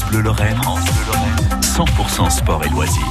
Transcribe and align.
France 0.00 0.12
Bleu 0.12 0.22
Lorraine, 0.22 0.60
100% 1.60 2.30
sport 2.30 2.64
et 2.64 2.70
loisirs. 2.70 3.04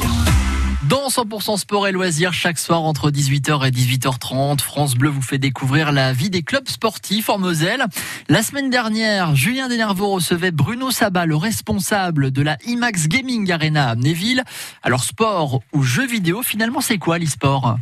Dans 0.87 1.07
100% 1.07 1.57
sport 1.57 1.87
et 1.87 1.91
loisirs, 1.91 2.33
chaque 2.33 2.57
soir 2.57 2.81
entre 2.81 3.11
18h 3.11 3.67
et 3.67 3.69
18h30, 3.69 4.59
France 4.59 4.95
Bleu 4.95 5.09
vous 5.09 5.21
fait 5.21 5.37
découvrir 5.37 5.91
la 5.91 6.13
vie 6.13 6.31
des 6.31 6.41
clubs 6.41 6.67
sportifs 6.67 7.29
en 7.29 7.37
Moselle. 7.37 7.85
La 8.27 8.41
semaine 8.41 8.71
dernière, 8.71 9.35
Julien 9.35 9.69
Denervaux 9.69 10.09
recevait 10.09 10.51
Bruno 10.51 10.89
Sabat, 10.89 11.27
le 11.27 11.35
responsable 11.35 12.31
de 12.31 12.41
la 12.41 12.57
IMAX 12.65 13.07
Gaming 13.07 13.51
Arena 13.51 13.89
à 13.89 13.91
Amnéville. 13.91 14.43
Alors 14.81 15.03
sport 15.03 15.61
ou 15.73 15.83
jeux 15.83 16.07
vidéo, 16.07 16.41
finalement 16.41 16.81
c'est 16.81 16.97
quoi 16.97 17.19
l'e-sport? 17.19 17.77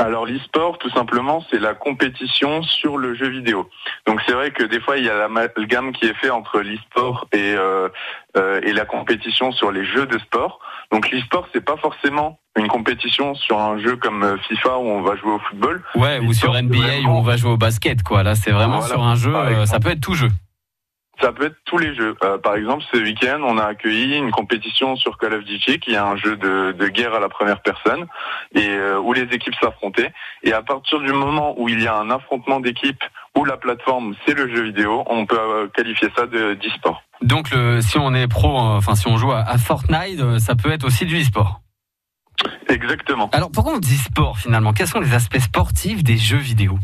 Alors 0.00 0.26
l'e-sport, 0.26 0.78
tout 0.78 0.90
simplement, 0.90 1.44
c'est 1.50 1.58
la 1.58 1.74
compétition 1.74 2.62
sur 2.62 2.96
le 2.96 3.14
jeu 3.14 3.28
vidéo. 3.28 3.68
Donc 4.06 4.20
c'est 4.26 4.32
vrai 4.32 4.50
que 4.50 4.64
des 4.64 4.80
fois, 4.80 4.96
il 4.96 5.04
y 5.04 5.10
a 5.10 5.16
l'amalgame 5.16 5.92
qui 5.92 6.06
est 6.06 6.14
fait 6.14 6.30
entre 6.30 6.60
l'e-sport 6.60 7.26
et, 7.32 7.54
euh, 7.54 7.88
euh, 8.36 8.60
et 8.62 8.72
la 8.72 8.84
compétition 8.84 9.52
sur 9.52 9.70
les 9.70 9.84
jeux 9.84 10.06
de 10.06 10.18
sport. 10.18 10.60
Donc 10.90 11.10
l'e-sport, 11.10 11.46
c'est 11.52 11.64
pas 11.64 11.76
forcément 11.76 12.38
une 12.58 12.68
compétition 12.68 13.34
sur 13.34 13.58
un 13.60 13.78
jeu 13.78 13.96
comme 13.96 14.38
FIFA 14.48 14.78
où 14.78 14.86
on 14.86 15.02
va 15.02 15.16
jouer 15.16 15.32
au 15.32 15.38
football. 15.38 15.82
Ouais, 15.94 16.18
ou 16.18 16.32
sur 16.32 16.52
NBA 16.52 17.06
où 17.06 17.10
on 17.10 17.22
va 17.22 17.36
jouer 17.36 17.52
au 17.52 17.56
basket, 17.56 18.02
quoi. 18.02 18.22
Là, 18.22 18.34
c'est 18.34 18.50
vraiment 18.50 18.80
sur 18.80 19.02
un 19.02 19.14
jeu, 19.14 19.34
euh, 19.34 19.66
ça 19.66 19.80
peut 19.80 19.90
être 19.90 20.00
tout 20.00 20.14
jeu. 20.14 20.28
Ça 21.20 21.32
peut 21.32 21.46
être 21.46 21.56
tous 21.66 21.76
les 21.76 21.94
jeux. 21.94 22.16
Euh, 22.24 22.38
par 22.38 22.54
exemple, 22.54 22.82
ce 22.92 22.98
week-end, 22.98 23.40
on 23.44 23.58
a 23.58 23.64
accueilli 23.64 24.16
une 24.16 24.30
compétition 24.30 24.96
sur 24.96 25.18
Call 25.18 25.34
of 25.34 25.44
Duty, 25.44 25.78
qui 25.78 25.92
est 25.92 25.98
un 25.98 26.16
jeu 26.16 26.36
de, 26.36 26.88
guerre 26.88 27.14
à 27.14 27.20
la 27.20 27.28
première 27.28 27.60
personne, 27.60 28.06
et 28.54 28.68
euh, 28.68 28.98
où 28.98 29.12
les 29.12 29.22
équipes 29.22 29.54
s'affrontaient. 29.60 30.12
Et 30.42 30.52
à 30.52 30.62
partir 30.62 31.00
du 31.00 31.12
moment 31.12 31.54
où 31.58 31.68
il 31.68 31.82
y 31.82 31.86
a 31.86 31.94
un 31.96 32.10
affrontement 32.10 32.60
d'équipes, 32.60 33.02
où 33.36 33.44
la 33.44 33.56
plateforme 33.56 34.14
c'est 34.26 34.34
le 34.34 34.48
jeu 34.54 34.62
vidéo, 34.64 35.04
on 35.06 35.26
peut 35.26 35.38
euh, 35.38 35.68
qualifier 35.68 36.08
ça 36.16 36.26
de 36.26 36.54
d'e-sport. 36.54 37.02
Donc, 37.22 37.50
le, 37.50 37.82
si 37.82 37.98
on 37.98 38.14
est 38.14 38.26
pro, 38.26 38.56
enfin 38.56 38.94
si 38.94 39.06
on 39.06 39.18
joue 39.18 39.32
à, 39.32 39.58
Fortnite, 39.58 40.38
ça 40.38 40.54
peut 40.54 40.70
être 40.70 40.84
aussi 40.84 41.04
du 41.04 41.20
e-sport. 41.20 41.60
Exactement. 42.68 43.28
Alors, 43.32 43.50
pourquoi 43.52 43.74
on 43.74 43.78
dit 43.78 43.98
sport 43.98 44.38
finalement? 44.38 44.72
Quels 44.72 44.86
sont 44.86 45.00
les 45.00 45.14
aspects 45.14 45.38
sportifs 45.38 46.02
des 46.02 46.16
jeux 46.16 46.38
vidéo? 46.38 46.78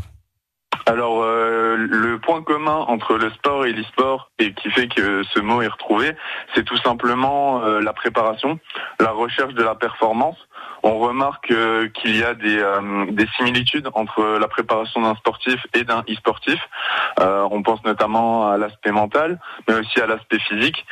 Alors 0.87 1.21
euh, 1.21 1.75
le 1.77 2.17
point 2.17 2.41
commun 2.41 2.85
entre 2.87 3.17
le 3.17 3.29
sport 3.31 3.65
et 3.65 3.73
l'e-sport 3.73 4.31
et 4.39 4.53
qui 4.53 4.71
fait 4.71 4.87
que 4.87 5.21
ce 5.33 5.39
mot 5.41 5.61
est 5.61 5.67
retrouvé, 5.67 6.13
c'est 6.55 6.63
tout 6.63 6.77
simplement 6.77 7.61
euh, 7.61 7.81
la 7.81 7.91
préparation, 7.91 8.57
la 9.01 9.11
recherche 9.11 9.53
de 9.53 9.63
la 9.63 9.75
performance. 9.75 10.37
On 10.83 10.97
remarque 10.97 11.51
euh, 11.51 11.89
qu'il 11.89 12.15
y 12.15 12.23
a 12.23 12.33
des, 12.35 12.63
des, 13.11 13.27
similitudes 13.35 13.89
entre 13.95 14.37
la 14.39 14.47
préparation 14.47 15.01
d'un 15.01 15.15
sportif 15.15 15.59
et 15.73 15.83
d'un 15.83 16.05
e-sportif. 16.09 16.59
on 17.19 17.61
pense 17.63 17.83
notamment 17.83 18.49
à 18.49 18.57
l'aspect 18.57 18.91
mental, 18.91 19.39
mais 19.67 19.75
aussi 19.75 19.99
à 19.99 20.07
l'aspect 20.07 20.39
physique. 20.39 20.85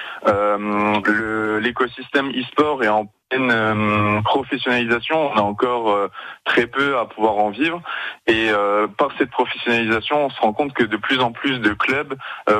L'écosystème 1.61 2.31
e-sport 2.31 2.83
est 2.83 2.89
en 2.89 3.07
euh, 3.33 4.21
professionnalisation, 4.21 5.31
on 5.31 5.35
a 5.35 5.41
encore 5.41 5.89
euh, 5.89 6.09
très 6.43 6.67
peu 6.67 6.97
à 6.97 7.05
pouvoir 7.05 7.37
en 7.37 7.49
vivre. 7.49 7.81
Et 8.27 8.49
euh, 8.49 8.87
par 8.87 9.09
cette 9.17 9.29
professionnalisation, 9.29 10.25
on 10.25 10.29
se 10.29 10.41
rend 10.41 10.53
compte 10.53 10.73
que 10.73 10.83
de 10.83 10.97
plus 10.97 11.19
en 11.19 11.31
plus 11.31 11.59
de 11.59 11.73
clubs 11.73 12.15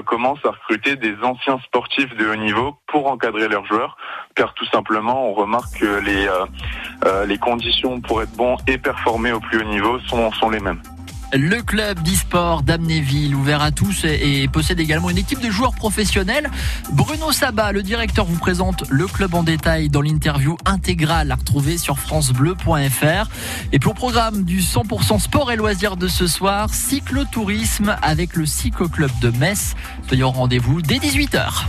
commencent 0.05 0.45
à 0.45 0.51
recruter 0.51 0.95
des 0.95 1.15
anciens 1.23 1.59
sportifs 1.65 2.15
de 2.15 2.27
haut 2.27 2.35
niveau 2.35 2.77
pour 2.87 3.07
encadrer 3.07 3.47
leurs 3.47 3.65
joueurs, 3.65 3.97
car 4.35 4.53
tout 4.53 4.65
simplement, 4.67 5.29
on 5.29 5.33
remarque 5.33 5.79
que 5.79 5.99
les, 5.99 6.27
les 7.27 7.37
conditions 7.37 8.01
pour 8.01 8.21
être 8.21 8.35
bon 8.35 8.57
et 8.67 8.77
performer 8.77 9.31
au 9.31 9.39
plus 9.39 9.59
haut 9.59 9.63
niveau 9.63 9.99
sont, 10.01 10.31
sont 10.33 10.49
les 10.49 10.59
mêmes. 10.59 10.81
Le 11.37 11.61
club 11.61 12.01
d'e-sport 12.01 12.63
d'Amnéville, 12.63 13.35
ouvert 13.35 13.61
à 13.61 13.71
tous 13.71 14.05
et 14.05 14.47
possède 14.47 14.79
également 14.79 15.09
une 15.09 15.17
équipe 15.17 15.41
de 15.41 15.49
joueurs 15.49 15.75
professionnels. 15.75 16.49
Bruno 16.93 17.33
Sabat, 17.33 17.73
le 17.73 17.83
directeur, 17.83 18.23
vous 18.23 18.37
présente 18.37 18.85
le 18.89 19.05
club 19.05 19.33
en 19.33 19.43
détail 19.43 19.89
dans 19.89 20.01
l'interview 20.01 20.55
intégrale 20.63 21.31
à 21.31 21.35
retrouver 21.35 21.77
sur 21.77 21.99
francebleu.fr. 21.99 23.29
Et 23.73 23.79
pour 23.79 23.93
le 23.93 23.97
programme 23.97 24.43
du 24.43 24.61
100% 24.61 25.19
sport 25.19 25.51
et 25.51 25.57
loisirs 25.57 25.97
de 25.97 26.07
ce 26.07 26.25
soir, 26.25 26.73
cyclotourisme 26.73 27.97
avec 28.01 28.37
le 28.37 28.45
Cyclo 28.45 28.87
Club 28.87 29.11
de 29.19 29.29
Metz. 29.31 29.75
Soyez 30.07 30.23
au 30.23 30.31
rendez-vous 30.31 30.81
dès 30.81 30.99
18h. 30.99 31.63